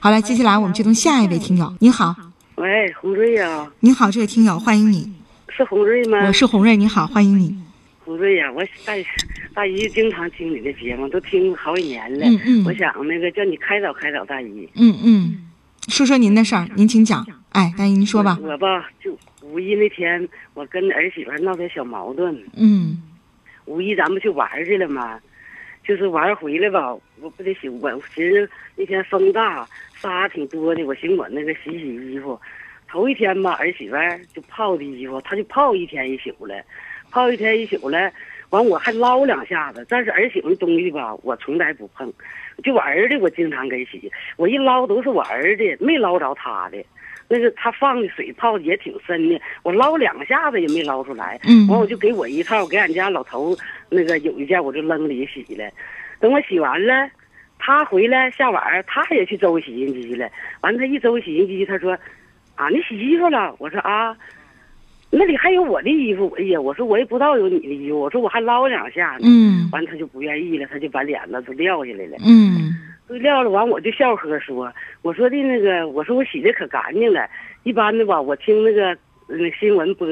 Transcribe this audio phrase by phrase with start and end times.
[0.00, 1.74] 好了，接下来我们接通下一位听友。
[1.80, 2.14] 你好，
[2.54, 5.12] 喂，红瑞呀、你好，这位听友，欢迎你，
[5.48, 6.24] 是红瑞吗？
[6.24, 7.52] 我是红瑞，你好，欢迎你。
[8.04, 8.92] 红瑞呀、我大
[9.52, 12.24] 大姨经常听你的节目，都听好几年了。
[12.26, 14.68] 嗯嗯我想那个叫你开导开导大姨。
[14.74, 15.48] 嗯嗯，
[15.88, 17.26] 说说您的事儿，您请讲。
[17.50, 18.38] 哎，大姨您说吧。
[18.40, 22.40] 我吧，就五一那天，我跟儿媳妇闹点小矛盾。
[22.54, 23.02] 嗯
[23.64, 25.18] 五一咱们去玩去了嘛，
[25.88, 32.38] 就是玩回来吧，我不得洗，我寻思那天风大，沙挺多的，我寻思我那个洗洗衣服。
[32.86, 33.96] 头一天吧，儿媳妇
[34.34, 36.62] 就泡的衣服，她就泡一天一宿了，
[37.10, 38.12] 泡一天一宿了，
[38.50, 39.86] 完我还捞两下子。
[39.88, 42.12] 但是儿媳妇的东西吧，我从来不碰，
[42.62, 46.84] 就我儿子我经常给洗，我一捞都是我儿子，没捞着他的。
[47.28, 51.38] 那个他放的水泡的也挺深的，我捞两下子也没捞出来。
[51.44, 53.56] 嗯完我就给我一套，给俺家老头
[53.90, 55.70] 那个有一件我就扔里洗了。
[56.20, 57.08] 等我洗完了，
[57.58, 60.28] 他回来下晚儿他也去周洗衣机了。
[60.62, 61.92] 完他一周洗衣机，他说
[62.56, 64.16] ：“啊，你洗衣服了？”我说：“啊，
[65.10, 69.24] 那里还有我的衣服。”哎呀，我说我也不知道有你的衣服，我说我还捞两下呢。
[69.24, 72.16] 嗯完他就不愿意了，他就把脸子都撂下来了。
[72.26, 72.77] 嗯都
[73.08, 74.72] 撂了，完我就笑呵说，
[75.02, 77.28] 我说的那个，我说我洗的可干净了。
[77.64, 80.06] 一般的吧，我听那个那新闻播，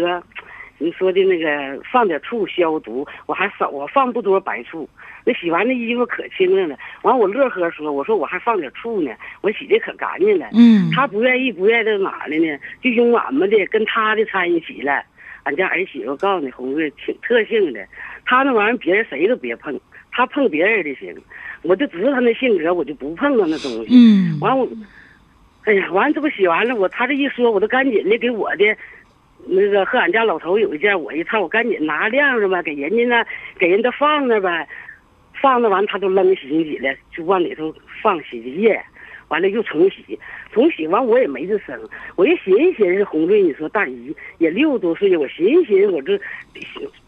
[0.78, 4.88] 你说的那个放点醋消毒，我还少，我放不多白醋。
[5.24, 6.76] 那洗完那衣服可清亮了。
[7.02, 9.10] 完我乐呵说，我说我还放点醋呢，
[9.40, 10.46] 我洗的可干净了。
[10.52, 12.58] 嗯他不愿意，不愿意到哪的呢？
[12.82, 15.02] 就用俺们的跟他的掺一起了。
[15.44, 17.86] 俺家儿媳妇告诉你，红瑞挺特性的，
[18.24, 19.78] 他那玩意儿别人谁都别碰，
[20.12, 21.14] 他碰别人的行。
[21.66, 23.86] 我就知道他那性格，我就不碰他那东西。
[23.90, 24.68] 嗯完我，
[25.64, 28.64] 哎呀，完这不洗完了，我他这一说，我都赶紧的给我的
[29.46, 33.26] 那个和俺家老头有一件我一套，我赶紧拿晾着吧，给人家那
[33.58, 34.68] 给人家放那呗，
[35.40, 38.80] 放那完他都扔洗衣机了，就往里头放洗衣液，
[39.28, 40.18] 完了又重洗，
[40.52, 41.78] 重洗完我也没吱声，
[42.14, 46.18] 我一寻思寻思，红瑞，你说大姨也六十多岁了，我寻思寻思，我这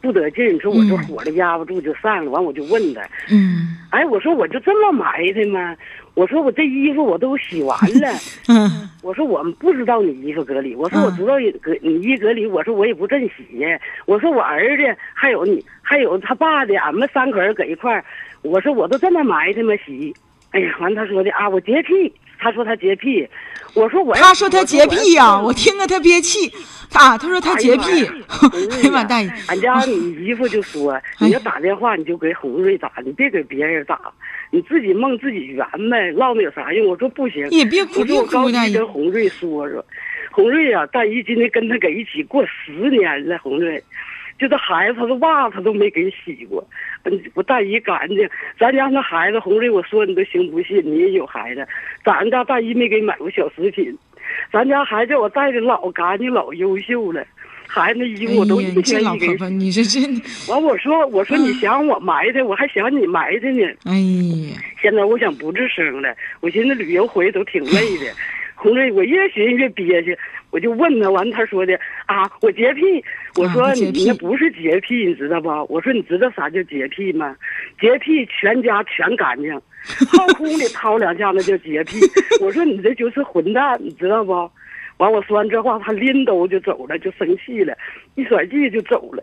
[0.00, 3.02] 不得劲，你说我这火了压不住就散了，完我就问他。
[3.30, 3.76] 嗯。
[3.90, 5.76] 哎，我说我就这么埋汰吗？
[6.14, 8.08] 我说我这衣服我都洗完了，
[8.48, 13.58] 嗯 我说我们不知道你衣服搁里，我说我知道你搁你衣搁里，我说我也不正洗。
[13.60, 14.82] 呀，我说我儿子
[15.14, 18.04] 还有你还有他爸的，俺们三口人搁一块儿，
[18.42, 19.72] 我说我都这么埋汰吗？
[19.86, 20.12] 洗？
[20.50, 23.28] 哎呀，完他说的啊，我洁癖，他说他洁癖，
[23.74, 26.52] 我说我他说他洁癖呀、我我听着他憋气。
[26.90, 28.02] 他他说他洁癖。
[28.06, 34.00] 哎呀妈， 大姨，俺家你姨夫就说，你要打电话你就给红瑞打，你别给别人打，
[34.50, 36.86] 你自己梦自己圆呗，唠那有啥用？
[36.86, 38.72] 我说不行，你别哭我说我别哭，大姨。
[38.72, 39.84] 高低跟红瑞说说，
[40.30, 43.84] 红瑞呀、大姨今天跟他搁一起过十年了，红瑞，
[44.38, 46.64] 就这孩子他的袜子他都没给洗过，
[47.04, 48.28] 嗯，我大姨干净，
[48.58, 51.66] 咱家那孩子红瑞，我说你都行不信，你也有孩子，
[52.04, 53.96] 咱家大姨没给买过小食品，
[54.52, 57.24] 咱家孩子我带的老干净老优秀了。
[57.70, 63.62] 孩子那衣哎服我都呀，一天一给老婆婆，你这真，完我说我说你想我埋汰，我还想你埋汰呢。
[63.84, 68.06] 哎呀，现在我想不吱声了，我寻思旅游回都挺累的。
[68.60, 70.18] 红瑞，我越寻思越憋屈，
[70.50, 72.82] 我就问他，完他说的啊，我洁癖。
[73.36, 75.48] 我说啊你那不是洁癖，你知道不？
[75.72, 77.36] 我说你知道啥叫洁癖吗？
[77.80, 79.52] 洁癖全家全干净，
[80.10, 82.00] 掏空里掏两下那叫洁癖。
[82.42, 84.32] 我说你这就是混蛋，你知道不？
[84.96, 87.72] 完我说完这话，他拎兜就走了，就生气了，
[88.16, 89.22] 一甩气就走了，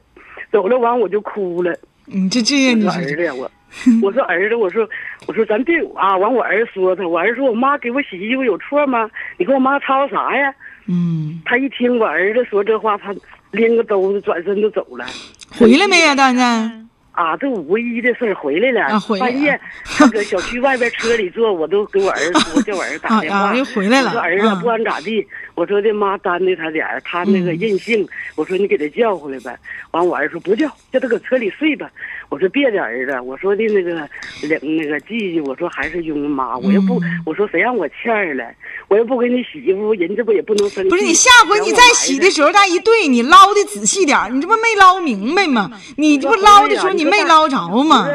[0.50, 1.78] 走了完我就哭了。
[2.06, 3.52] 你这这样，我你儿子呀，我
[4.02, 4.88] 我说儿子，我说
[5.28, 6.16] 我说咱别啊！
[6.18, 9.10] 完我儿子说他，我儿子说我妈给我洗衣服有错吗？
[9.38, 10.54] 你跟我妈吵啥呀？
[10.88, 13.14] 嗯，他一听我儿子说这话，他
[13.52, 15.06] 拎个兜子转身就走了。
[15.52, 16.72] 回来没呀，大家？
[17.16, 25.26] 啊，这五一的事儿回来了，啊回来半夜他搁小区外边车里坐，我都给我儿子 我，叫我儿子打电话，啊啊又回来了我说儿子、啊不管咋地，
[25.56, 29.58] 我说的妈担待他点儿他那个任性，我说你给他叫回来呗。
[29.92, 31.90] 完我儿子说不叫，叫他搁车里睡吧。
[32.28, 33.92] 我说别的儿子，我说的那个
[34.42, 38.44] 两那个记记，我说还是用妈，我又不，嗯我说谁让我欠儿了，
[38.90, 40.90] 我又不给你洗衣服，人这不也不能生气。
[40.90, 42.30] 不是你下回你再洗的。
[42.30, 45.72] 时候，大一对你捞的仔细点儿你这不没捞明白吗？
[45.96, 48.08] 你这不捞的时候你没捞着吗？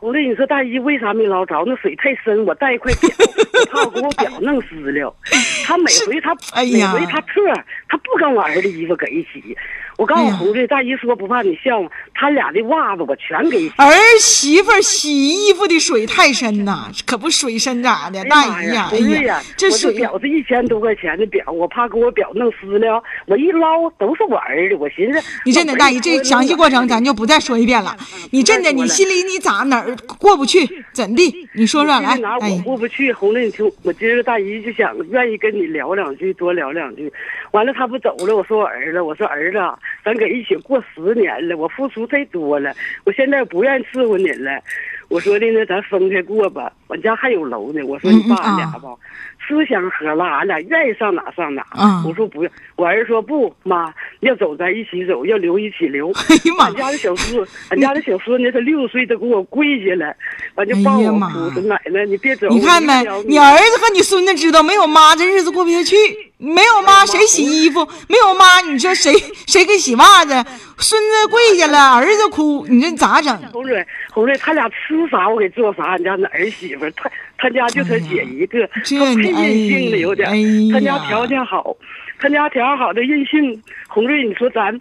[0.00, 1.64] 我跟，你说大姨为啥没捞着？
[1.66, 5.12] 那水太深，我带一块表，我怕我给我表弄湿了。
[5.66, 7.42] 他每回他每哎呀回他特，
[7.88, 9.56] 他不跟我儿子衣服搁一起。
[9.98, 13.72] 我告诉哎呀红瑞，大姨说不怕你笑话，他俩的袜子我全给洗。
[13.78, 13.90] 儿
[14.20, 18.24] 媳妇儿洗衣服的水太深呐，可不水深咋的？
[18.26, 23.02] 大姨呀，哎红瑞呀，这我水表是一千多块钱的表，我怕给我表弄湿了。
[23.26, 27.96] 我一捞都是我儿的，我寻思你真的大姨，这详细过程咱就不再说一遍了。
[28.30, 30.64] 你真的，你心里你咋哪儿过不去？
[30.92, 31.48] 怎的？
[31.54, 37.12] 你说说来我，过不去，红瑞，你听，我今儿大姨就想愿意跟你聊两句，多聊两句。
[37.50, 42.72] 完了，他不走了，我说我儿子，我说儿子啊，咱搁一起过十年了，我付出太多了，
[43.04, 44.60] 我现在不愿意伺候你了。
[45.08, 47.82] 我说的呢，咱分开过吧，我家还有楼呢。
[47.82, 48.94] 我说你爸俺俩吧，
[49.38, 51.64] 吃香喝辣，俺俩愿意上哪上哪。
[51.78, 56.10] 嗯我说不用，我儿子说不，妈要走咱一起走，要留一起留。
[56.28, 60.14] 哎呀妈俺家的小孙，俺家的小孙子他六岁都给我跪下了，
[60.54, 62.48] 完就抱我哎呀妈哭，说奶奶你别走。
[62.48, 62.92] 你看没？
[63.26, 65.96] 你儿子和你孙子知道，没有妈这日子过不下去。
[66.40, 67.84] 没有妈谁洗衣服？
[68.08, 69.12] 没有妈，你说谁
[69.48, 70.32] 谁给洗袜子？
[70.78, 73.36] 孙子跪下了，儿子哭，你这咋整？
[73.52, 74.74] 红蕊，红蕊，他俩吃
[75.10, 75.82] 啥我给做啥。
[75.82, 80.30] 俺家那儿媳妇，他他家就他姐一个，这他任性了有点
[80.70, 81.76] 他家条件好，
[82.18, 83.62] 他家条件好的任性。
[83.88, 84.78] 红瑞，你说咱，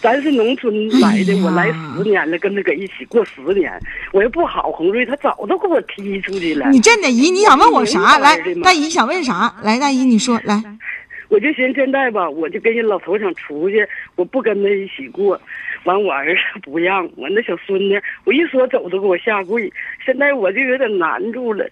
[0.00, 3.72] 咱是农村来的，哎我来十年了，跟他搁一起过十年，
[4.12, 6.68] 我又不好，红瑞他早都给我踢出去了。
[6.70, 8.18] 你真的姨，你想问我啥？
[8.18, 9.54] 来大姨想问啥？
[9.62, 10.62] 来，大姨你说来。
[11.28, 15.40] 我就寻思现在吧，我就跟人老头想出去，我不跟他一起过。
[15.84, 19.72] 完，我儿子不让，我那小孙子，我一说走都给我下跪。
[20.04, 21.64] 现在我就有点难住了。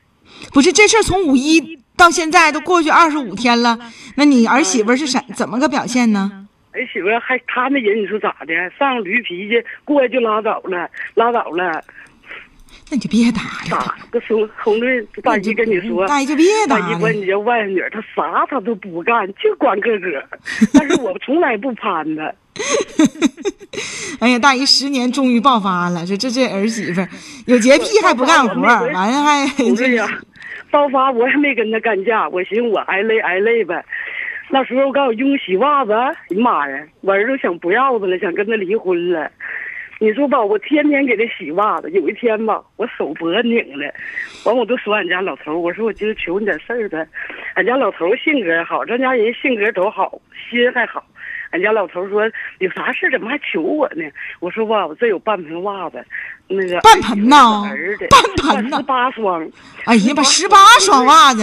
[0.53, 3.79] 不是这事儿从五一到现在都过去二十五天了，
[4.15, 6.47] 那你儿媳妇是怎怎么个表现呢？
[6.73, 8.55] 儿媳妇还他那人，你说咋的？
[8.79, 9.55] 上驴脾气，
[9.85, 11.83] 过来就拉倒了，拉倒了。
[12.91, 14.49] 那你就别打了，打个说？
[14.63, 17.13] 红瑞大姨跟你说，大姨就别打了大姨管。
[17.13, 20.25] 你叫外甥女，她啥她都不干，就管个个。
[20.73, 22.33] 但是我从来不攀她。
[24.21, 27.05] 哎呀，大姨十年终于爆发了，这这这儿媳妇
[27.47, 29.47] 有洁癖还不干活，完了还
[29.77, 29.97] 这
[30.71, 33.85] 爆发我也没跟他干架，我寻思我挨累挨累呗。
[34.51, 39.31] 那时候我告诉我用洗袜子，哎呀妈呀，我儿子想不要他了，想跟他离婚了。
[40.01, 41.91] 你说吧，我天天给他洗袜子。
[41.91, 43.93] 有一天吧，我手脖拧了，
[44.45, 47.07] 完我都说俺家老头，我说我今儿求你点事儿呗。
[47.55, 51.05] 俺家老头性格好，咱家人性格都好，心还好。
[51.51, 54.05] 俺家老头说有啥事怎么还求我呢？
[54.39, 56.05] 我说吧，我这有半盆袜子，
[56.49, 57.63] 那个半盆呐
[58.11, 59.51] 半盆呐十八双。
[59.85, 61.43] 哎呀，把十八双袜子，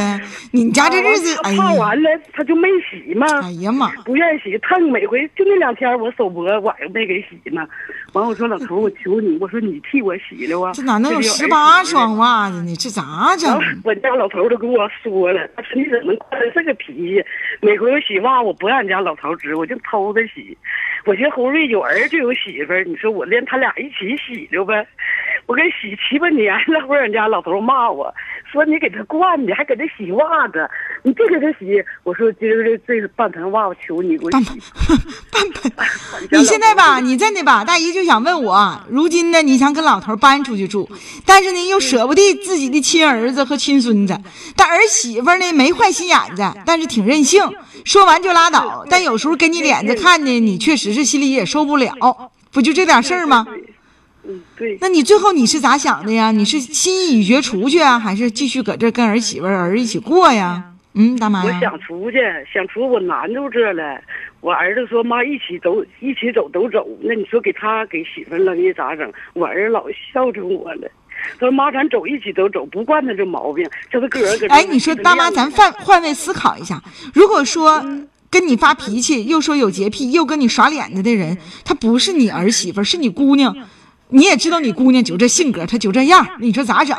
[0.51, 3.25] 你家这日子，他哎呀，泡完了他就没洗嘛。
[3.41, 3.89] 哎呀妈！
[4.03, 7.67] 不愿意洗，烫每回就那两天，我手脖晚上没给洗嘛。
[8.13, 10.71] 完，我说老头，我求你，我说你替我洗了啊。
[10.73, 12.17] 这哪能有十八双？
[12.17, 12.75] 袜子呢？
[12.75, 13.59] 这咋整？
[13.83, 17.23] 我家老头都跟我说了，他说你怎么惯这个脾气？
[17.61, 20.55] 每回我洗袜，我不让俺家老头儿知，我就偷着洗。
[21.05, 24.87] 我寻思侯瑞有儿就有媳妇儿，你说我连他俩一起洗了呗？
[25.47, 28.11] 我给洗七八年了，后俺家老头骂我
[28.51, 30.67] 说你给他惯的，还给他洗袜子，
[31.03, 31.83] 你别给他洗。
[32.03, 34.97] 我说今儿这这半盆袜，子求你给我半洗 盆。
[35.31, 35.71] 半盆。
[36.31, 40.89] 你现在吧，你真的吧，大姨就想问我，如今呢，你想跟老头搬出去住，
[41.25, 44.19] 但是呢又舍不得自己的亲儿子和亲孙子，
[44.55, 47.43] 但儿媳妇呢没坏心眼子，但是挺任性，
[47.83, 51.93] 说完就拉倒，但有时候给你脸子看呢，你确实是心里也受不了，
[52.51, 53.45] 不就这点事儿吗？
[54.27, 54.77] 嗯，对。
[54.81, 56.31] 那你最后你是咋想的呀？
[56.31, 60.71] 你是心意已决出去啊，还是继续搁这跟儿媳妇儿儿一起过呀？
[60.93, 62.17] 嗯，大妈我，想出去，
[62.53, 63.99] 想出我难住这了。
[64.39, 66.87] 我儿子说妈一起走，一起走都走。
[67.01, 69.11] 那你说给他给媳妇扔下咋整？
[69.33, 70.87] 我儿子老孝顺我了。
[71.33, 74.47] 他说妈，咱走一起都走，不惯他这毛病，叫他个人搁。
[74.47, 76.81] 哎，你说大妈，咱换换位思考一下，
[77.13, 77.83] 如果说
[78.29, 83.53] 跟你发脾气，又说有洁癖，又跟你耍脸子的人，他不是你儿媳妇儿，是你姑娘，
[84.09, 86.95] 你也知道你姑娘就这性格，她就这样，你说咋整？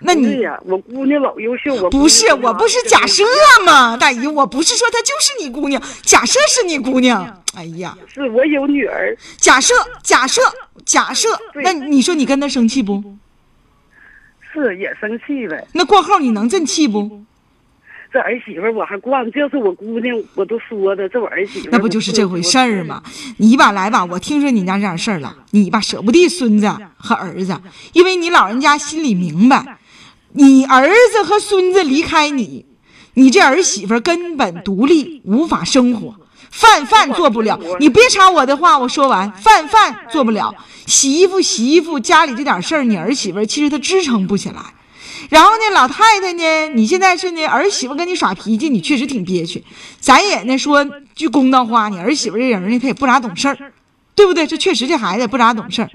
[0.00, 3.24] 那你对呀，我姑娘老优秀，我不是，我不是假设
[3.66, 7.42] 吗，大姨，我不是说她就是你姑娘，假设是你姑娘。
[7.54, 10.40] 哎呀，是我有女儿，假设，假设，
[10.84, 11.28] 假设，
[11.64, 13.02] 那你说你跟她生气不？
[14.52, 15.66] 是也生气呗。
[15.72, 17.22] 那过后你能真气不？
[18.10, 23.02] 这儿媳妇儿我还惯，这是我姑娘，我都说的，这我儿媳妇儿那不就是这回事儿吗？
[23.36, 27.60] 你吧来吧，我听说你家这点事儿了，你吧舍不得孙子和儿子，
[27.92, 29.78] 因为你老人家心里明白，
[30.32, 32.64] 你儿子和孙子离开你，
[33.14, 36.16] 你这儿媳妇儿根本独立无法生活，
[36.50, 40.54] 饭饭做不了，你别插我的话，我说完，饭饭做不了，
[40.86, 44.62] 洗衣服洗衣服，家里这点事儿，你儿媳妇其实她支撑不起来。
[45.28, 49.62] 然后呢，老太太呢，你现在是呢，儿媳妇跟你耍脾气，你确实挺憋屈。
[50.00, 53.72] 咱也呢说句公道话，你儿媳妇这人呢，她也不咋懂事儿，
[54.14, 54.46] 对不对？
[54.46, 55.90] 这确实这孩子也不咋懂事儿。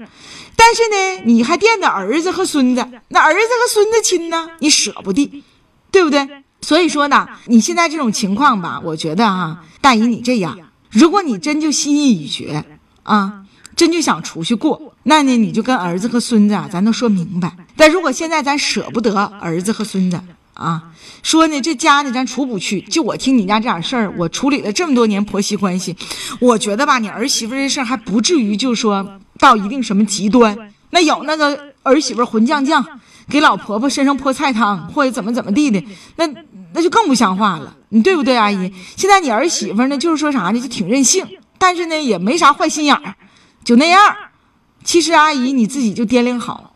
[0.56, 5.42] 但是呢，你还惦着儿子和孙子，那儿子和孙子亲呢，你舍不得，
[5.90, 6.28] 对不对？
[6.60, 10.56] 所以说呢，你现在这种情况吧，我觉得啊，大姨你这样，
[10.90, 12.64] 如果你真就心意已决
[13.02, 13.43] 啊，
[13.76, 17.52] 真就想出去过，那呢你就跟儿子和孙子啊，咱都说明白。
[17.76, 20.20] 但如果现在咱舍不得儿子和孙子
[20.54, 20.84] 啊，
[21.22, 25.96] 说呢这家呢咱出不去，就我听你家这点事儿，我处理了这么多年婆媳关系，
[26.40, 30.56] 我觉得吧，你儿媳妇这事儿还不至于就说到一定什么极端。
[30.90, 32.84] 那有那个儿媳妇混犟犟，
[33.28, 35.82] 给老婆婆身上泼菜汤，或者怎么怎么地的，
[36.14, 36.28] 那
[36.72, 38.72] 那就更不像话了，你对不对，阿姨？
[38.96, 41.26] 现在你儿媳妇呢，就是说啥呢，就挺任性，
[41.58, 43.16] 但是呢也没啥坏心眼儿，
[43.64, 43.98] 就那样。
[44.84, 46.74] 其实阿姨你自己就掂量好，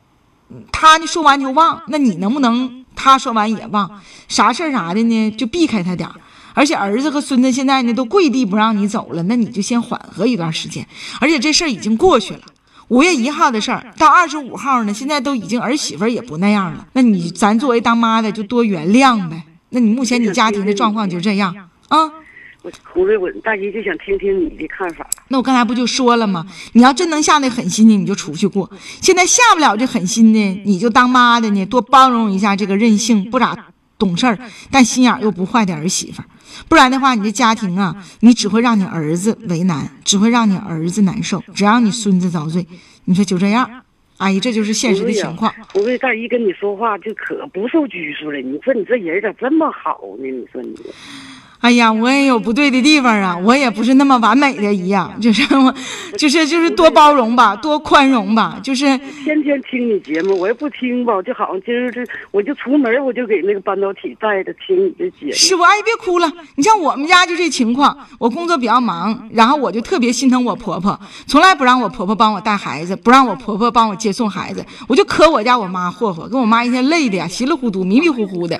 [0.72, 4.00] 他呢说完就忘，那你能不能他说完也忘？
[4.28, 6.14] 啥事儿啥的呢，就避开他点儿。
[6.54, 10.88] 而且儿子和孙子现在呢都跪地不让你走了，那你就先缓和一段时间。
[11.20, 12.40] 而且这事儿已经过去了。
[12.88, 16.86] 五月一号的事儿到二十五号呢，现在都已经儿媳妇也不那样了。
[16.94, 19.44] 那你咱作为当妈的就多原谅呗。
[19.68, 21.54] 那你目前你家庭的状况就这样？
[22.84, 25.08] 胡瑞，我大姨就想听听你的看法。
[25.28, 26.46] 那我刚才不就说了吗？
[26.72, 28.70] 你要真能下那狠心的，你就出去过。
[29.00, 33.66] 现在下不了这狠心的，你就当妈的呢，多包容一下这个任性不咋
[33.98, 34.38] 懂事儿，
[34.70, 36.22] 但心眼又不坏的儿媳妇。
[36.68, 42.66] 不然的话，你这家庭啊，你只会让你儿子为难，只会让你儿子难受，只让你孙子遭罪。
[43.04, 43.82] 你说就这样，
[44.16, 45.52] 阿姨，这就是现实的情况。
[45.72, 48.38] 胡瑞大姨跟你说话就可不受拘束了。
[48.38, 50.26] 你说你这人咋这么好呢？
[50.26, 50.74] 你说你。
[51.60, 55.74] 哎呀，我也有不对的地方啊，我也不是那么完美的一样，就是我，
[56.16, 58.84] 就是就是多包容吧，多宽容吧，就是
[59.24, 62.00] 天天听你节目，我也不听吧，就好像今儿这
[62.30, 65.32] 我就出门我就给那个半导体带着听你的节目。
[65.32, 65.62] 是不？
[65.62, 78.58] 阿姨别哭了，你像我们家就这情况，我工作比较忙，然后我就特别心疼我婆婆，从来不让我婆婆帮我带孩子，不让我婆婆帮我接送孩子，我就可我家我妈霍霍，跟我妈一天累的呀，稀里糊涂、迷迷糊糊的。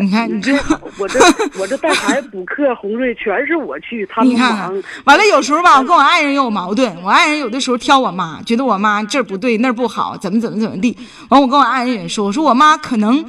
[0.00, 0.52] 你看你这，
[0.98, 1.20] 我这
[1.60, 2.31] 我这带孩子。
[2.32, 4.82] 补课红瑞全是我去，他们忙。
[5.04, 6.90] 完了，有时候吧，我跟我爱人也有矛盾。
[7.04, 10.96] 我爱人有的时候挑我妈，觉得我妈这不对，那儿不好，怎么怎么怎么地。
[11.28, 13.24] 完，我跟我爱人也说，我说我妈可能。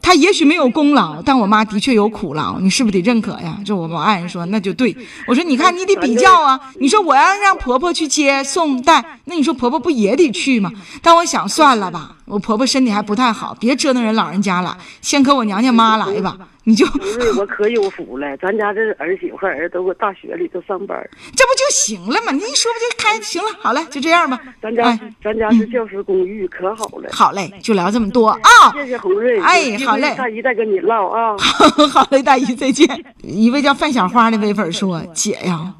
[0.00, 3.58] 他也许没有功劳，但我妈的确有苦劳，你是不是得认可呀？
[3.62, 10.70] 就我我爱人说那就对，我说你看你得比较啊，你说我要让婆婆去接送带，那你说婆婆不也得去吗？
[11.02, 16.36] 但我想算了吧，我婆婆身体还不太好，别折腾人老人家了，先搁我娘家妈来吧。
[16.64, 20.98] 你就不是 我可有福了，咱家这儿媳妇儿子都搁大学里头上班，
[21.34, 22.32] 这不就行了吗？
[22.32, 23.48] 你一说不就开行了？
[23.62, 24.38] 好了，就这样吧。
[24.60, 27.08] 咱家咱家是教师公寓，可好了。
[27.10, 28.70] 好嘞，就聊这么多啊。
[28.74, 29.40] 谢谢红瑞。
[29.40, 30.14] 哎，好嘞。
[30.14, 31.34] 大姨再跟你唠啊。
[31.90, 32.86] 好嘞，大姨再见。
[33.22, 35.72] 一位叫范小花的微粉说：“姐呀，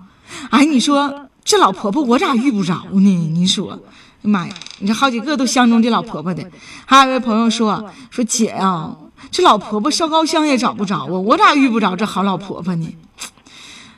[0.48, 3.30] 哎，你说这老婆婆我咋遇不着呢？
[3.34, 3.78] 你说，
[4.22, 6.44] 妈呀，你这好几个都相中这老婆婆的。”
[6.86, 8.96] 还有一位朋友说：“说姐呀。”
[9.32, 12.94] 这老婆婆烧高香也找不着啊，我咋遇不着这好老婆婆呢？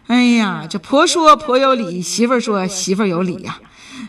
[0.07, 3.59] 哎呀，这婆说婆有理，媳妇说媳妇有理呀。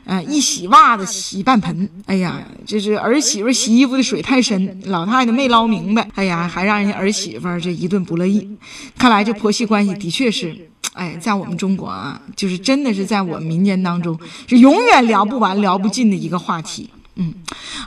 [0.06, 1.88] 嗯，一洗袜子洗半盆。
[2.06, 6.10] 哎呀，这是儿媳妇洗衣服的水太深，老太太没捞明白。
[6.15, 8.58] 哎呀，还让人家儿媳妇这一顿不乐意。
[8.98, 14.17] 看来这婆媳关系的确是，哎，在我们中国啊，就是真的是在我们民间当中
[14.48, 16.89] 是永远聊不完、聊不尽的一个话题。
[17.15, 17.33] 嗯，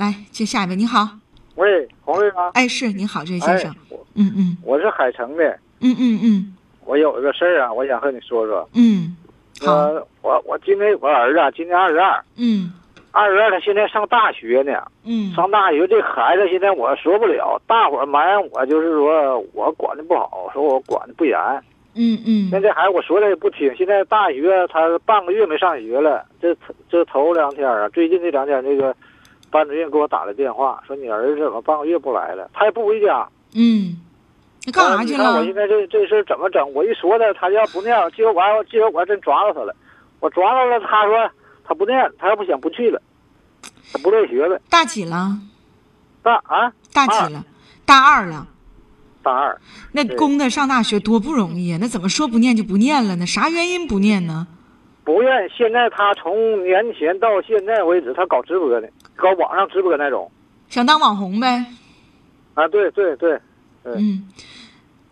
[0.01, 1.09] 来接下一位，你好。
[1.57, 2.51] 喂，红瑞吗？
[2.55, 3.75] 哎，是，您好，这位先生。
[4.15, 5.45] 嗯嗯，我是海城的。
[5.81, 8.69] 嗯嗯嗯，我有一个事儿啊，我想和你说说。
[8.73, 9.17] 嗯，
[9.61, 9.71] 好。
[10.23, 12.25] 我我今年有个儿子，今年二十二。
[12.37, 12.73] 嗯。
[13.13, 14.73] 二十二，他现在上大学呢。
[15.05, 15.33] 嗯。
[15.35, 21.39] 上大学，这孩子现在我说不了，大伙儿埋怨我，就是说我管的不好，说我管的不严。
[21.95, 22.51] 嗯嗯。
[22.51, 26.57] 现在孩子我说了也不听，现在大学他半个月没上学了，这
[26.91, 28.95] 这头两天啊，最近这两天那个。
[29.51, 32.51] 班主任给我打的电话，说你儿子怎么半个月不来了？
[32.53, 33.25] 他也不回家。
[33.55, 33.97] 嗯，
[34.65, 35.37] 你干啥去了？
[35.37, 36.73] 我现在这这事怎么整？
[36.75, 39.73] 我一说他，他要不念，结果完，结果我还真抓到他了。
[40.19, 41.31] 我抓到了，他说
[41.65, 43.01] 他不念，他要不想不去了，
[43.93, 44.61] 他不乐意学了。
[44.69, 45.39] 大几了？
[46.21, 46.73] 大啊？
[46.93, 47.45] 大几了？
[47.87, 48.49] 大二了。
[49.25, 49.59] 大二。
[49.91, 51.79] 那供他上大学多不容易啊！
[51.81, 53.27] 那怎么说不念就不念了呢？
[53.27, 54.47] 啥原因不念呢？
[55.03, 55.51] 不愿。
[55.51, 58.87] 现在他从年前到现在为止，他搞直播呢。
[59.17, 60.31] 搞网上直播那种，
[60.69, 61.65] 想当网红呗？
[62.55, 63.41] 啊，对对对，
[63.85, 64.29] 嗯，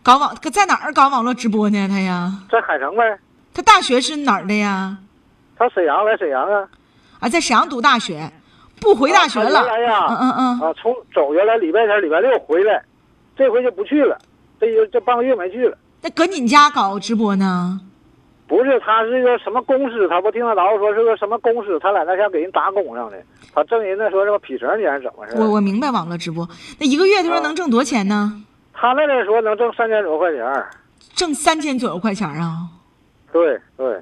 [0.03, 1.89] 搞网在哪儿搞网络直播呢？
[1.89, 3.03] 他呀，在海城呗。
[3.55, 4.97] 他大学是哪儿的呀？
[5.57, 6.69] 他沈阳来沈阳啊。
[7.21, 8.33] 啊，在沈阳读大学，
[8.81, 9.65] 不回大学了。
[9.65, 12.83] 原来呀，嗯嗯嗯，啊，从走原来礼拜天、礼拜六回来，
[13.37, 14.19] 这回就不去了。
[14.61, 15.77] 这就这半个月没去了。
[16.01, 17.81] 那搁你家搞直播呢？
[18.47, 20.07] 不是，他是个什么公司？
[20.09, 21.79] 他不听他姥姥说是个什么公司？
[21.79, 23.17] 他在那想给人打工上的。
[23.55, 25.37] 他挣人那说什么皮绳钱还是怎么回事？
[25.39, 26.47] 我我明白网络直播，
[26.79, 28.43] 那一个月他说能挣多少钱呢？
[28.73, 30.45] 他那边说能挣三千多块钱。
[31.15, 32.69] 挣三千左右块钱啊？
[33.33, 34.01] 对对。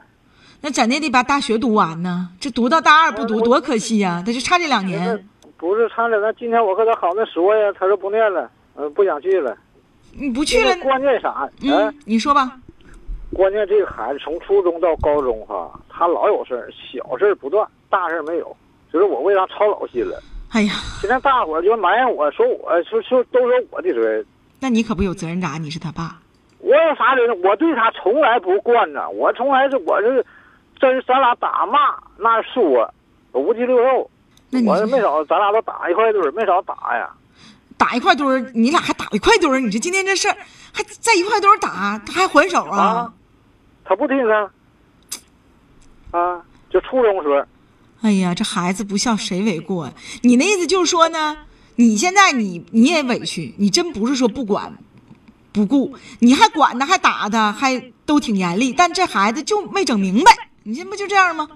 [0.63, 2.29] 那怎的得把大学读完呢？
[2.41, 4.23] 这读到大二不读多可惜呀！
[4.27, 5.25] 他就差这两年。
[5.57, 9.57] 不是差点，那今天我和他好那说呀，他说不念了，嗯，不想去了。
[10.13, 10.75] 你不去了？
[10.77, 11.49] 关键啥？
[11.63, 12.59] 嗯，你说吧。
[13.33, 18.57] 关键这个孩子从初中到高中哈，他老有事儿，小事不断，大事没有，
[18.93, 20.21] 就是我为啥操老心了。
[20.51, 24.27] 哎呀，现在大伙儿就埋怨我说，我说说都说我的责任。
[24.59, 25.59] 那你可不有责任咋？
[25.59, 26.19] 你是他爸。
[26.59, 27.41] 我有啥责任？
[27.43, 30.27] 我对他从来不惯着，我从来是我是，
[30.81, 32.93] 真咱俩打骂那说，
[33.33, 34.11] 五鸡六肉，
[34.67, 37.09] 我没少，咱俩都打一块堆没少打呀。
[37.81, 39.59] 打一块堆儿，你俩还打一块堆儿？
[39.59, 40.37] 你说今天这事儿
[40.71, 43.11] 还在一块堆儿打，他还还手啊？
[43.87, 44.51] 他不听啊，
[46.11, 47.43] 啊，就初中时候。
[48.03, 49.95] 哎呀，这孩子不孝谁为过呀？
[50.21, 51.39] 你那意思就是说呢？
[51.77, 54.77] 你现在你你也委屈，你真不是说不管
[55.51, 61.49] 不顾，你还管他，还打他，还都挺严厉，但这孩子就没整明白，你这不就这样吗？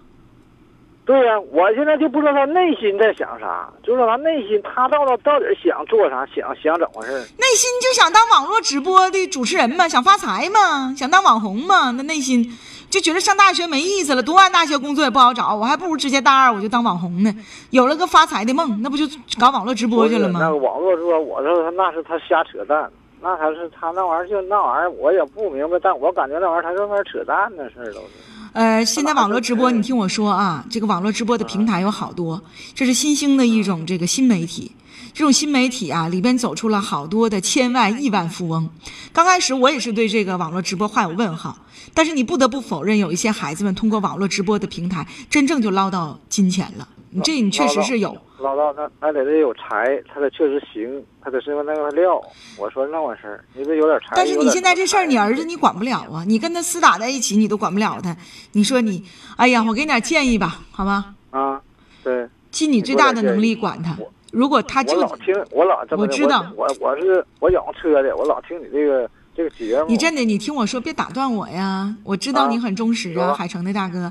[1.06, 7.12] 对呀，我现在就不知道他内心在想啥，就是他内心他到底到底想做啥，想想怎么回事？
[7.36, 11.90] 内心就想当网络直播的主持人嘛，想发财嘛，想当网红嘛。
[11.90, 12.50] 那内心
[12.88, 17.30] 就觉得上大学没意思了，读完大学工作也不好找，我还不如直接大二我就当网红呢。
[17.70, 19.04] 有了个发财的梦，那不就
[19.38, 20.40] 搞网络直播去了吗？
[20.40, 28.33] 那个网络直播，我说他那是他瞎扯淡，那他是他那玩意儿就那玩意儿，我也不明白，但我感觉那玩意儿他那玩意儿扯淡的事儿都是。
[28.54, 32.40] 呃，现在网络直播，你听我说啊，这个网络直播的平台有好多，
[32.72, 34.70] 这是新兴的一种这个新媒体。
[35.12, 38.70] 这种新媒体啊，里边走出了好多的千万亿万富翁。
[39.12, 41.58] 刚开始我也是对这个网络直播画有问号，
[41.92, 46.86] 但是你不得不否认，有一些孩子们通过网络直播的平台，真正就捞到金钱了。
[47.14, 48.16] 你这你确实是有。
[48.40, 52.20] 捞到那那得得有才，他得确实行，他得是那个料。
[52.58, 54.16] 我说那回事儿，你得有点才。
[54.16, 56.24] 但是你现在这事儿，你儿子你管不了啊！
[56.26, 58.14] 你跟他厮打在一起，你都管不了他。
[58.52, 59.04] 你说你，
[59.36, 61.14] 哎呀，我给你点建议吧，好吧？
[61.30, 61.62] 啊，
[62.02, 62.28] 对。
[62.50, 63.96] 尽你最大的能力管他。
[64.32, 69.86] 如果他就我老听我老我知道我我是我养车的，我老听你这个这个节目。
[69.88, 71.94] 你真的，你听我说，别打断我呀！
[72.02, 74.10] 我知道你很忠实啊，海城的大哥。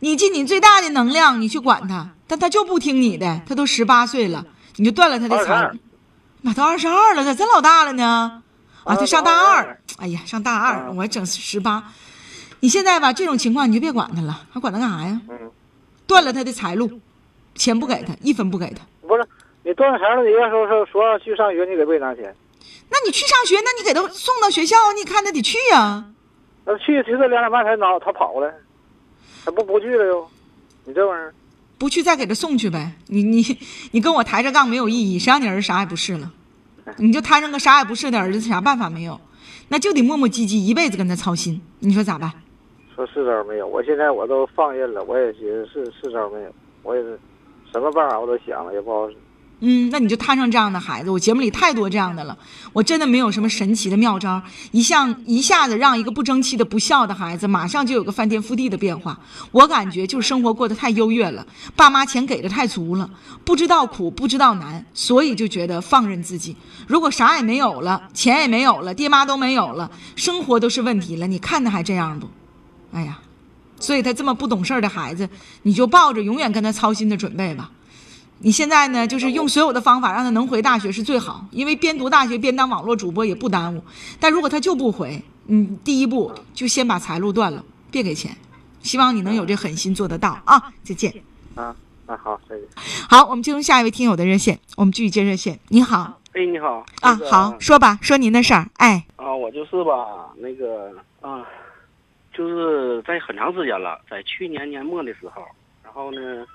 [0.00, 2.10] 你尽你最大的能量，你去管他。
[2.26, 4.44] 但他就不听你的，他都十八岁了，
[4.76, 5.70] 你就断了他的财。
[6.42, 8.42] 妈，都二十二了，咋这老大了呢？
[8.84, 9.80] 啊，他上大二。
[9.98, 11.92] 哎呀，上大二，我整十八。
[12.60, 15.20] 你现在吧，这种情况你就别管他了，还管他干啥呀？
[16.06, 17.00] 断了他的财路，
[17.54, 18.82] 钱不给他，一分不给他。
[19.06, 19.26] 不是，
[19.64, 22.34] 你断了财路，你要说说说要去上学，你给不给拿钱？
[22.88, 26.04] 那你去上学，那你给他送到学校，你看他得去呀。
[26.64, 28.52] 那去，其实两点半才拿，他跑了，
[29.44, 30.28] 他不不去了又，
[30.84, 31.34] 你这玩意儿。
[31.78, 33.42] 不去再给他送去呗，你你
[33.92, 36.30] 你跟我抬着杠没有意义，谁让你儿子啥也不是了？
[36.98, 39.18] 你就摊上个啥也不是的儿子，啥办法没有？
[39.68, 42.30] 那就得磨磨唧唧，一辈子跟他操心，你说咋办？
[42.94, 47.18] 说是招没有，我现在我都放任了，我也寻思是是招没有，我也是
[47.72, 49.16] 什么办法我都想了，也不好使。
[49.60, 52.36] 嗯，那你就摊上这样的孩子，我节目里太多这样的了，
[52.72, 59.18] 我真的没有什么神奇的妙招，一向一下子让一个不争气的不孝的孩子，马上就有个翻天覆地的变化。
[59.52, 61.46] 我感觉就是生活过得太优越了，
[61.76, 63.10] 爸妈钱给的太足了，
[63.44, 66.56] 不知道苦不知道难，所以就觉得放任自己。
[66.86, 72.30] 如果啥也没有了，钱也没有了，爹妈都没有了，生活都是问题了，你看他还这样不？
[72.92, 73.18] 哎呀，
[73.78, 75.28] 所以他这么不懂事的孩子，
[75.62, 77.70] 你就抱着永远跟他操心的准备吧。
[78.42, 83.84] 你现在呢，就是用所有的方法让他能回大学是最好，因为边读大学边当网络主播也不耽误。
[84.18, 88.34] 但如果他就不回，嗯，第一步就先把财路断了，别给钱。
[88.80, 90.72] 希望你能有这狠心做得到啊！
[90.82, 91.12] 再见。
[91.54, 91.76] 啊，
[92.06, 92.66] 那好，再见。
[93.10, 95.60] 好，我们接通下一位听友的热线，我们继续接热线。
[95.68, 96.18] 你好。
[96.32, 96.86] 哎，你好。
[97.02, 98.70] 啊，好，说吧，说您的事儿。
[98.78, 99.04] 哎。
[99.16, 101.46] 啊，我就是吧，那个啊，
[102.32, 105.42] 就是在很长时间了，在去年年末的时候，
[105.84, 106.46] 然后呢。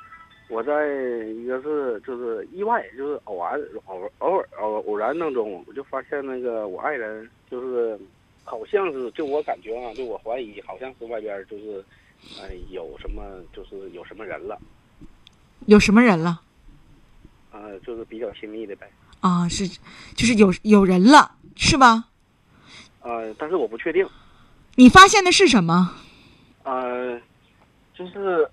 [0.48, 0.88] 我在
[1.26, 8.00] 一个是就是意外，就是偶然偶偶尔偶偶然当中，我就发现那个我爱人就是
[8.44, 11.84] 好像是就我感觉啊，就我怀疑好像是外边就是
[12.40, 14.58] 呃有什么就是有什么人了，
[15.66, 16.42] 有什么人了？
[17.52, 18.88] 呃，就是比较亲密的呗。
[19.22, 19.68] 啊，是，
[20.14, 22.06] 就是有有人了，是吧？
[23.02, 24.08] 呃，但是我不确定。
[24.76, 25.96] 你发现的是什么？
[26.64, 27.20] 呃，
[27.96, 28.48] 就是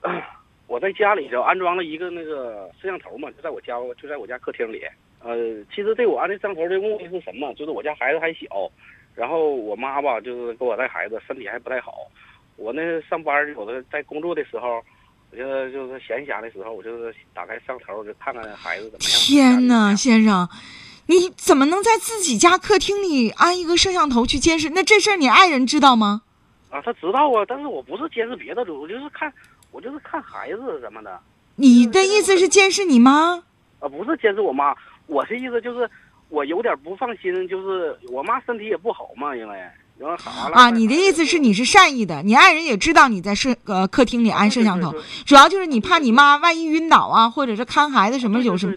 [0.72, 4.80] 我在家里就安装了一个那个摄像头嘛，就在我家就在我家客厅里。
[5.22, 7.52] 呃，其实对我安这摄像头的目的是什么？
[7.52, 8.46] 就是我家孩子还小，
[9.14, 11.92] 然后我妈吧就是给我带孩子，身体还不太好。
[12.56, 14.82] 我那上班有的在工作的时候，
[15.30, 19.02] 我就就是闲暇的时候，我就是打开摄像头，就看看孩子怎么样。
[19.02, 20.48] 天哪，先生，
[21.06, 24.70] 你怎么能在自己家客厅里安一个摄像头去监视？
[24.70, 26.22] 那这事儿你爱人知道吗？
[26.70, 29.30] 啊，他知道啊，但是我不是监视别的，我就是看，
[29.72, 31.18] 我就是看孩子什么的。
[31.56, 33.42] 你的意思是监视你妈？
[33.80, 34.74] 啊，不是监视我妈，
[35.06, 35.90] 我的意思就是
[36.28, 39.58] 我有点不放心，就是我妈身体也不好嘛，因为
[39.98, 44.92] 然后啊，你的意思是你是善意的，你爱人也知道你在摄呃客厅里安摄像头，
[45.26, 48.74] 主要就是你怕你妈万一晕倒啊，或者是看孩子什么有什么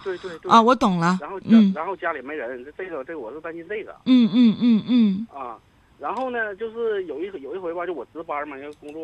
[0.49, 1.17] 啊，我懂了。
[1.21, 3.95] 然后嗯，然后家里没人，这个这个我是担心这个。
[4.05, 5.27] 嗯嗯嗯嗯。
[5.33, 5.57] 啊。
[5.97, 9.03] 然后呢，就是有一有一回吧，就我值班嘛，因为工作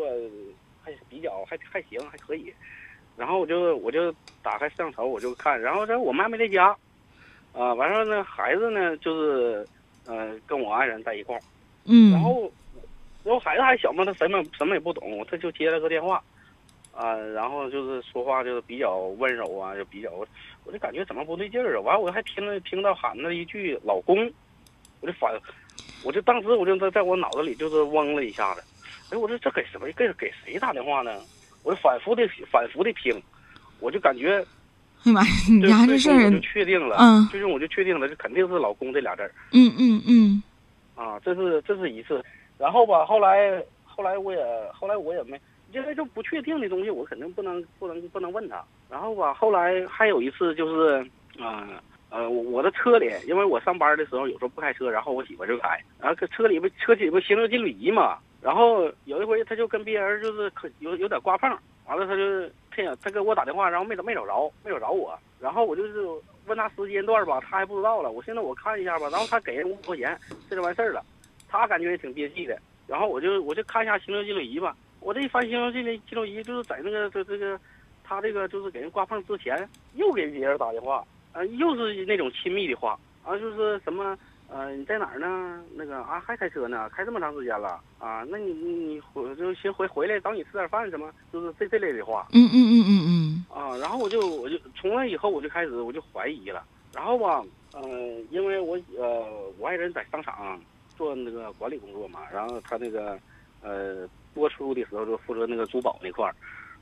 [0.84, 2.54] 还比较还还行，还可以。
[3.18, 5.60] 然后我就我就打开摄像头，我就看。
[5.62, 6.76] 然后这我妈没在家，
[7.54, 9.68] 啊，完事呢，孩子呢就是
[10.06, 11.42] 呃跟我爱人在一块儿。
[11.86, 12.12] 嗯。
[12.12, 12.52] 然后
[13.24, 16.24] 然后孩子还小嘛，他什么什么也不懂，他就接了个电话，
[16.94, 20.12] 啊，然后就是说话就是比较温柔啊，就比较，
[20.64, 21.82] 我就感觉怎么不对劲儿啊？
[21.82, 24.32] 完我还听了听到喊了一句“老公”，
[25.02, 25.32] 我就反。
[26.02, 28.64] 我就当时我就在在我脑子里就是嗡了一下子，
[29.10, 31.22] 哎，我说这给什么给给谁打电话呢？
[31.64, 33.22] 我就反复的反复的听，
[33.80, 34.38] 我就感觉，
[35.04, 40.44] 哎呀妈呀，你家这事儿，我就确定了，嗯，最终我就确定了，这肯定是老公这俩字儿，嗯嗯嗯，
[40.96, 42.24] 啊，这是这是一次，
[42.58, 45.40] 然后吧，后来后来我也后来我也没，
[45.72, 51.00] 因为这不确定的东西，我肯定不能不能不能问他，然后吧，后来还有一次就是
[51.40, 51.68] 啊。
[51.70, 51.82] 呃，
[52.12, 61.50] 呃我的车里，因为我上班的时候有时候不开车，然后我媳妇就开，然后车里不车里不行车记录仪嘛，然后有一回他就跟别人就是可有有点刮碰，
[61.88, 66.06] 完了他就他他给我打电话，然后没没找着，没找着我，然后我就是
[66.48, 70.20] 问他时间段吧，他还不知道了，我现在我看一下吧，然后他给人五百块钱，
[70.50, 71.02] 这就完事儿了，
[71.48, 77.58] 他感觉也挺憋气的，然后我就我就看一下行车记录仪吧，我这一翻行车记录记录仪，就是在那个这这个
[78.04, 81.02] 他这个就是给人刮碰之前又给别人打电话。
[81.34, 84.18] 呃，又是那种亲密的话，啊，就是什么，
[84.50, 85.64] 呃，你在哪儿呢？
[85.76, 88.26] 那个啊，还开车呢，开这么长时间了啊？
[88.30, 91.12] 那你你你回就先回回来找你吃点饭什么？
[91.32, 92.28] 就是这这类的话。
[92.34, 93.46] 嗯嗯嗯嗯嗯。
[93.50, 96.64] 啊，然后我就我就从那以后我就开始我就怀疑了。
[96.94, 97.42] 然后吧，
[97.74, 97.82] 呃，
[98.30, 99.26] 因为我呃
[99.58, 100.60] 我爱人在商场
[100.98, 103.18] 做那个管理工作嘛，然后他那个
[103.62, 106.36] 呃播出的时候就负责那个珠宝那块儿，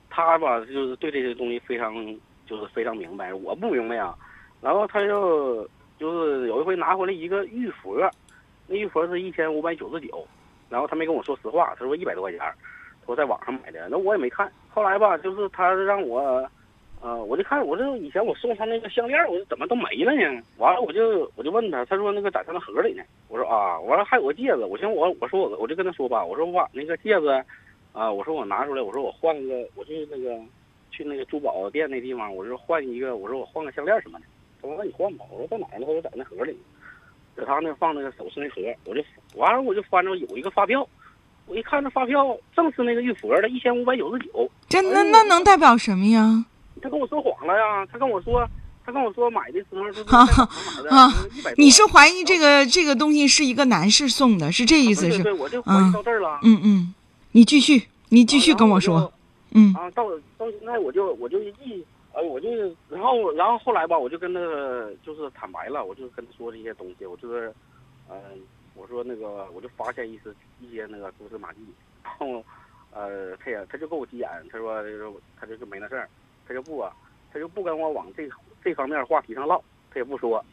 [0.10, 1.94] 他吧就是对这些东西非常
[2.48, 4.18] 就是非常明白，我不明白啊。
[4.62, 5.68] 然后他就
[5.98, 7.98] 就是有一回拿回来一个玉佛，
[8.68, 10.28] 那玉佛是一千五百九十九，
[10.70, 12.40] 然后他没跟我说实话，他说一百多块钱，
[13.06, 14.52] 说在网上买的，那我也没看。
[14.70, 16.48] 后来吧，就是他让我，
[17.02, 20.44] 呃，我就看我这以前我送他那个项链，我说怎么都没了呢？
[20.58, 23.04] 完了我就我就问他，他说那个在他那盒里呢。
[23.28, 27.28] 我说啊，完了还有个戒指，我寻我我说我我就跟他说吧，我说我把那个戒指，
[27.94, 30.40] 啊，我说我拿出来，我说我换个我去那个
[30.92, 34.26] 去那个珠宝店那地方，我说换一个，我说我换个项链什么的。
[34.62, 36.58] 他说：“那你换吧。”我说：“在哪呢？”他说：“在那盒里，
[37.36, 39.04] 在他那放那个首饰那盒。”我就
[39.36, 40.88] 完了，我就翻着有一个发票，
[41.46, 44.50] 我一看那发票正是那个玉佛的，一千五百九十九。
[44.68, 46.46] 这那那能代表什么呀？
[46.82, 47.86] 他跟我说谎了呀！
[47.92, 48.48] 他跟我说，
[48.86, 50.26] 他跟我说买的时候是啊
[50.90, 51.12] 啊
[51.58, 55.22] 你是怀疑这个这个东西是一个男士送的，是这意思是？
[55.24, 56.40] 对，我就怀疑到这儿了。
[56.44, 56.94] 嗯嗯，
[57.34, 59.12] 你继续，你继续跟我说。
[59.52, 59.74] 嗯。
[59.74, 61.84] 啊，到到现在我就我就一。
[62.20, 64.40] 哎，我就是然后然后后来吧，我就跟他
[65.02, 67.54] 就是坦白了，我就跟他说这些东西，我就是，
[68.10, 68.20] 嗯，
[68.76, 70.30] 我说那个我就发现一些
[70.60, 71.60] 一些那个蛛丝马迹，
[72.04, 72.44] 然后，
[72.92, 74.84] 呃，他也他就给我急眼，他说
[75.40, 76.10] 他就是没那事儿，
[76.46, 76.92] 他就不啊，
[77.32, 78.28] 他就不跟我往这
[78.62, 79.58] 这方面话题上唠，
[79.90, 80.44] 他也不说，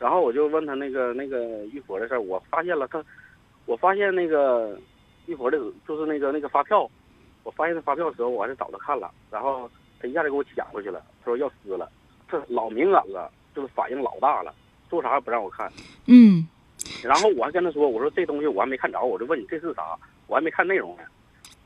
[0.00, 3.00] 然后我就问他那个那个玉佛的事儿，我发现了他，
[3.66, 4.76] 我发现那个
[5.26, 6.90] 玉佛的，就是那个那个发票，
[7.44, 9.70] 我发现那发票的时候，我还是找他看了，然后。
[10.04, 11.90] 他一下就给我抢回去了，他说要撕了，
[12.28, 14.54] 这老敏感了，就是反应老大了，
[14.90, 15.72] 做啥也不让我看。
[16.04, 16.46] 嗯，
[17.02, 21.04] 然后我还跟他说，我说这东西我还没看着，我就问你这是啥，我还没看内容呢，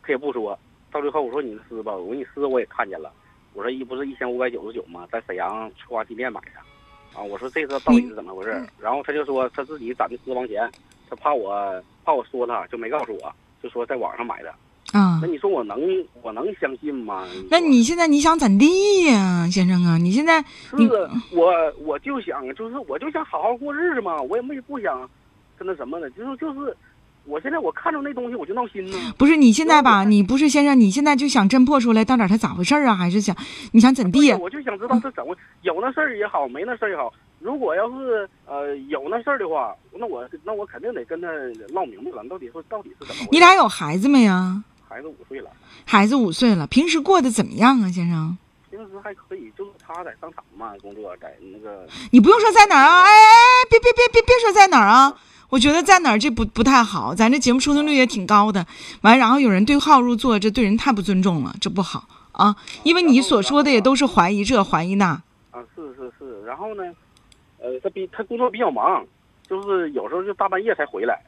[0.05, 0.57] 他也不说。
[0.93, 3.13] 到最后我说你撕吧，我说你撕我也看见了，
[3.55, 5.05] 我说一不是一千五百九十九吗？
[5.11, 8.65] 在沈阳出花机店买的，啊，我说这个到底是怎么回事？
[8.79, 10.71] 然后他就说他自己攒的私房钱，
[11.11, 14.55] 他怕我怕我说他就没告诉我，就说在网上买的。
[14.93, 15.79] 啊，那你说我能
[16.23, 17.27] 我能相信吗？
[17.51, 19.99] 那你现在你想怎地呀，先生啊？
[19.99, 20.77] 你现在是
[21.31, 21.53] 我
[21.85, 25.09] 我就想就是我就想好好过日子嘛，我也没不想
[25.59, 26.75] 跟那什么的，就是就是
[27.27, 28.97] 我现在我看着那东西我就闹心呢。
[29.19, 30.05] 不是你现在吧？
[30.05, 32.95] 你不是先生，你现在就想侦破出来到底他咋回事儿啊？
[32.95, 33.37] 还是想
[33.73, 34.39] 你想怎地呀？
[34.41, 37.13] 我就想知道是怎么有那事儿也好，没那事儿也好。
[37.41, 41.29] 如果要是呃有那事儿的话，那我那我肯定得跟他
[41.73, 43.29] 唠明白了，到底说到底是怎么。
[43.31, 44.65] 你俩有孩子没呀？
[44.89, 45.51] 孩子五岁了，
[45.85, 48.37] 孩子五岁了，平时过得怎么样啊，先生？
[48.71, 55.19] 平时还可以，就是他在商场嘛工作，在那个你不用说在哪儿啊，哎哎哎，别别别别别说在哪儿啊！
[55.51, 58.67] 我觉得在哪儿这不不太好，咱这节目收听率也挺高的，
[59.01, 62.55] 完然后有人对号入座，这对人太不尊重了，这不好啊！
[62.83, 65.07] 因为你所说的也都是怀疑这怀疑那，
[65.51, 66.83] 啊是是是，然后呢，
[67.59, 69.03] 呃他比他工作比较忙，
[69.49, 71.19] 就是有时候就大半夜才回来。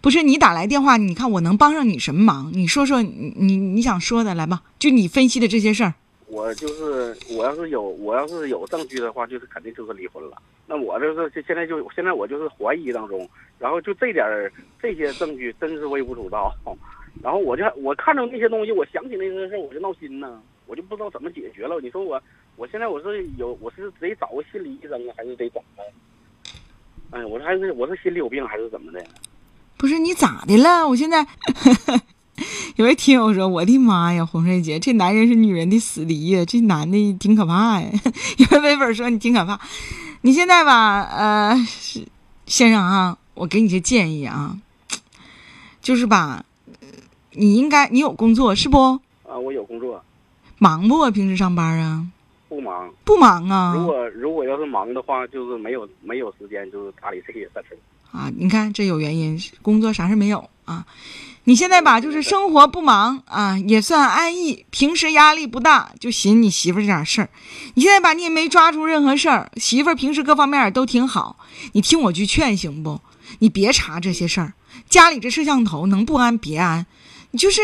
[0.00, 2.50] 不是你打来电话，你看我能帮上你什么忙？
[2.52, 5.94] 你说说你你你想说的来吧，就你分析的这些事儿。
[6.26, 10.36] 我就是我要是有我要是有证据的话，就是肯定就是离婚了。
[10.66, 16.52] 那我这是现在就现在我就是怀疑当中，然后就这点儿这些证据真是微不足道。
[17.22, 21.78] 然后我就我看着那些东西，我想起那些事儿我就闹心呢，我就不知道怎么解决了。
[21.80, 22.20] 你说我
[22.56, 25.84] 我现在我是有我是得找个心理医生啊，还是得怎么？
[27.10, 29.04] 哎，我说还是我是心里有病还是怎么的？
[29.84, 30.88] 不是你咋的了？
[30.88, 31.26] 我现在
[32.76, 37.90] 有位听友说：“我的妈呀，红瑞姐，这男人是女人的死敌呀，这男的挺可怕呀。
[38.40, 39.60] ”有位微粉说：“你挺可怕。”
[40.24, 42.02] 你现在吧，呃，是
[42.46, 44.56] 先生啊，我给你些建议啊，
[45.82, 46.42] 就是吧，
[46.80, 46.88] 呃
[47.32, 48.98] 你应该你有工作是不？
[49.28, 50.02] 啊，我有工作，
[50.56, 51.10] 忙不？
[51.10, 52.06] 平时上班啊？
[52.48, 52.90] 不忙。
[53.04, 53.74] 不忙啊？
[53.76, 57.64] 如果如果要是忙的话，就是没有没有时间，就是打理这些事儿。
[58.14, 60.86] 啊，你看这有原因，工作啥事没有啊？
[61.46, 67.28] 你现在吧，就是生活不忙啊，也算安逸，平时压力不大，就寻你媳妇这点事儿。
[67.74, 71.36] 你现在吧，你也没抓住任何事儿，媳妇平时各方面都挺好，
[71.72, 73.00] 你听我句劝行不？
[73.40, 74.54] 你别查这些事儿，
[74.88, 76.86] 家里这摄像头能不安别安，
[77.32, 77.60] 你就是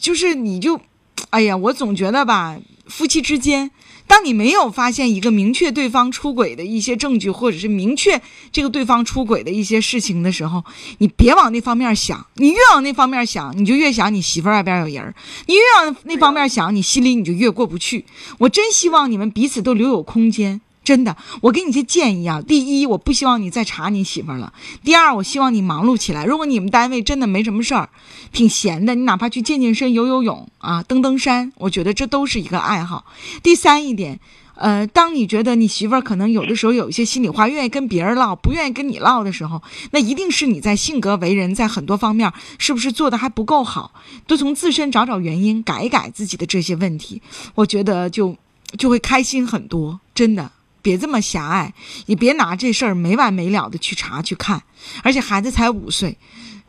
[0.00, 0.80] 就是你就，
[1.28, 3.70] 哎呀，我总觉得吧，夫妻之间。
[4.06, 10.64] 当你没有发现一个明确对方出轨的一些证据，或者是明确这个对方出轨的一些事情的时候，
[10.98, 12.26] 你别往那方面想。
[12.34, 15.14] 你越往那方面想，你就越想你媳妇儿外边有人儿；
[15.46, 18.04] 你越往那方面想，你心里你就越过不去。
[18.38, 20.60] 我真希望你们彼此都留有空间。
[20.84, 22.42] 真的，我给你些建议啊。
[22.42, 24.52] 第一，我不希望你再查你媳妇儿了。
[24.82, 26.24] 第二，我希望你忙碌起来。
[26.24, 27.88] 如果你们单位真的没什么事儿，
[28.32, 33.04] 挺闲的，你哪怕去健健身、游游泳啊、登登山，我觉得这都是一个爱好。
[33.44, 34.18] 第三一点，
[34.56, 43.92] 呃，当你觉得你媳妇儿可能有的时候有一些心里话，愿意跟别人唠，不愿意跟你唠的时候，那一定是你在性格为人，在很多方面是不是做的还不够好？
[44.26, 47.22] 多从自身找找原因，改一改自己的这些问题，
[47.54, 48.36] 我觉得就
[48.76, 50.50] 就会开心很多，真的。
[50.82, 51.72] 别这么狭隘，
[52.06, 54.62] 也别拿这事儿没完没了的去查去看，
[55.02, 56.18] 而且孩子才五岁，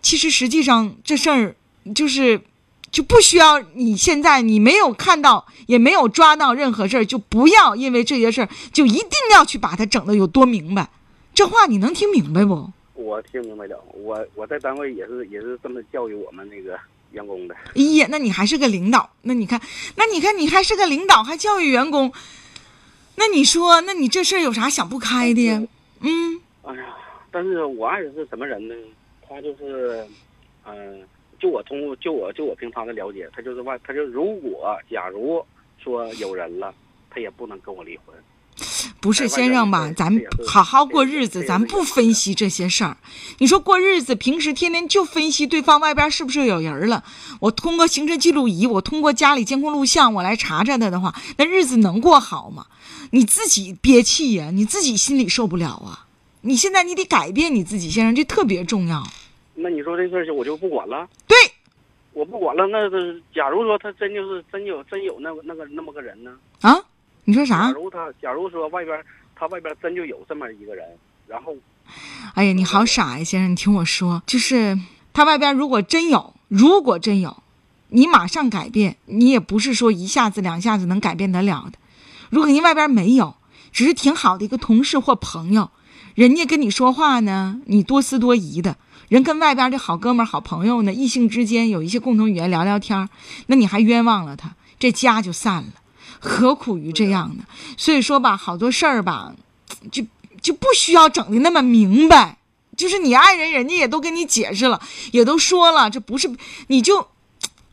[0.02, 1.56] 其实实际上这事儿
[1.96, 2.40] 就是
[2.92, 10.90] 就不需要你现在你没有看到也没有抓到任何事儿，就不要因为这些事儿就一定要去把它整的有多明白，
[11.34, 12.72] 这话你能听明白不？
[12.94, 16.80] 我听明白了，我我在单位也是也是这么教育我们那个
[17.12, 17.56] 员工的。
[17.76, 19.60] 哎呀，那你还是个领导，那你看，
[19.96, 22.14] 那你看你还是个领导，还教育员工。
[23.16, 25.62] 那你说，那你这事儿有啥想不开的呀？
[26.02, 26.96] 嗯，哎呀，
[27.32, 28.74] 但是我爱人是什么人呢？
[29.28, 30.06] 他就是，
[30.66, 31.02] 嗯、
[31.40, 35.44] 就我通过就我就我平常的了解，他就是外，他就如果假如
[35.82, 36.74] 说有人了，
[37.10, 38.16] 他也不能跟我离婚。
[39.00, 39.92] 不是先生吧？
[39.96, 42.98] 咱好好过日子，咱不分析这些事儿。
[43.40, 47.04] 你说过日子，平时天天就分析对方外边是不是有人了。
[47.40, 52.68] 我通过行车记录仪，我通过家里监控录像，我来查查他的话，那日子能过好吗？
[53.16, 56.08] 你自己憋气呀、你自己心里受不了啊！
[56.42, 59.04] 你现在你得改变你自己，先生，这特别重要。
[59.54, 61.38] 那你说这事儿就我就不管了，对，
[62.14, 62.66] 我不管了。
[62.66, 62.90] 那
[63.32, 66.32] 假如说他真就是真有真有那个那个那么个人呢？
[66.62, 66.76] 啊，
[67.26, 67.72] 你说啥假？
[67.74, 69.00] 如他假如说外边
[69.36, 70.84] 他外边真就有这么一个人，
[71.28, 71.56] 然后
[72.34, 74.76] 哎呀，你好傻呀，先生，你听我说，就是
[75.14, 77.44] 他外边如果真有，如果真有，
[77.90, 81.78] 你马上改变，你也不是说一下子两下子能改变得了的。
[82.34, 83.36] 如果您外边没有，
[83.72, 85.70] 只是挺好的一个同事或朋友，
[86.16, 88.76] 人家跟你说话呢，你多思多疑的。
[89.08, 93.08] 人跟外边的好哥们、好朋友呢，异性之间有一些共同语言，聊聊天
[93.46, 95.74] 那你还冤枉了他，这家就散了，
[96.20, 97.44] 何苦于这样呢？
[97.78, 99.36] 所以说吧，好多事儿吧，
[99.92, 100.04] 就
[100.42, 102.40] 就不需要整的那么明白。
[102.76, 107.10] 就是你爱人，人家也都跟你解释了，也都说了，这不是你就，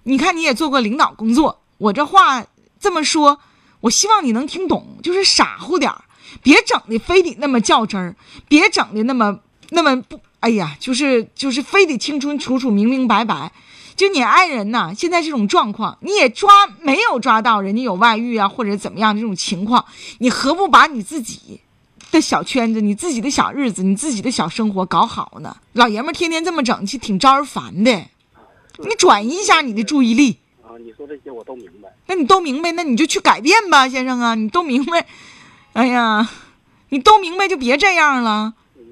[0.03, 2.45] 你看你也做过领导工作，我这话
[2.79, 3.41] 这么说，
[3.81, 6.05] 我希望你能听懂，就是傻乎点儿，
[6.43, 8.15] 别整的非得那么较真儿，
[8.49, 9.41] 别整的那么
[9.71, 13.53] 那么不哎呀，就是就是非得清清楚楚、明明白白。
[13.97, 19.85] 就你爱人呐，现在这种状况，你也抓没有抓到人家有外遇啊，或者怎么样这种情况，
[20.19, 21.61] 你何不把你自己
[22.11, 25.57] 的小圈子、你自己的小日子、你自己的小生活搞好呢？
[25.75, 28.07] 老爷们儿天天这么整，其实挺招人烦的。
[28.79, 30.39] 你转移一下你的注意力。
[30.71, 31.93] 啊，你说这些我都明白。
[32.07, 35.05] 那你都明白，那你就去改变吧，先生啊，你都明白。
[35.75, 36.29] 哎呀，
[36.91, 38.55] 你都明白就别这样了。
[38.77, 38.85] 嗯，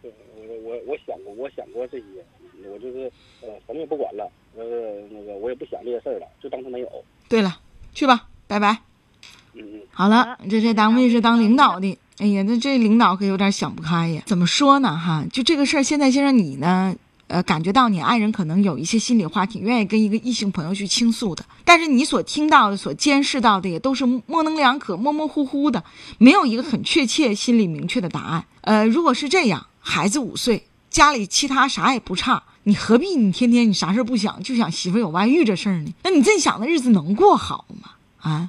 [0.00, 2.04] 对，我我我想过，我想过这些，
[2.72, 3.12] 我就是
[3.42, 4.30] 呃什么也不管了。
[4.56, 4.64] 呃，
[5.10, 6.88] 那个我也不想这些事儿了，就当他没有。
[7.28, 7.58] 对了，
[7.92, 8.78] 去吧，拜拜。
[9.52, 9.82] 嗯嗯。
[9.92, 14.22] 好了，这这单位是当领导的，哎呀，那这领导可有点想不开呀。
[14.24, 14.96] 怎么说呢？
[14.96, 16.96] 哈，就这个事儿，现在先生你呢，
[17.28, 21.44] 呃，感觉到你爱人可能有一些心里话，挺愿意跟一个异性朋友去倾诉的。
[21.64, 25.82] 但是你所听到的、所监视到的，也都是模棱两可、模模糊糊的，
[26.18, 28.44] 没有一个很确切、心里明确的答案。
[28.62, 32.42] 呃，如果是这样，孩子五岁，家里其他啥也不差。
[32.64, 35.90] 你何必你天天你啥事不想，就想媳妇有外遇这事儿呢？
[36.02, 37.92] 那你这想的日子能过好吗？
[38.20, 38.46] 啊？